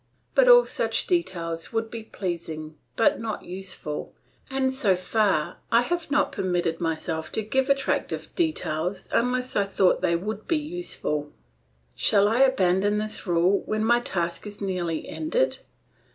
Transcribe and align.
But 0.33 0.47
all 0.47 0.65
such 0.65 1.05
details 1.05 1.71
would 1.71 1.91
be 1.91 2.01
pleasing 2.01 2.75
but 2.95 3.19
not 3.19 3.45
useful, 3.45 4.15
and 4.49 4.73
so 4.73 4.95
far 4.95 5.57
I 5.71 5.83
have 5.83 6.09
not 6.09 6.31
permitted 6.31 6.81
myself 6.81 7.31
to 7.33 7.43
give 7.43 7.69
attractive 7.69 8.33
details 8.33 9.07
unless 9.11 9.55
I 9.55 9.65
thought 9.67 10.01
they 10.01 10.15
would 10.15 10.47
be 10.47 10.57
useful. 10.57 11.31
Shall 11.93 12.27
I 12.27 12.39
abandon 12.39 12.97
this 12.97 13.27
rule 13.27 13.61
when 13.67 13.85
my 13.85 13.99
task 13.99 14.47
is 14.47 14.59
nearly 14.59 15.07
ended? 15.07 15.59